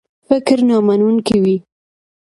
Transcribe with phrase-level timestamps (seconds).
[0.27, 1.55] فکر نامنونکی وي.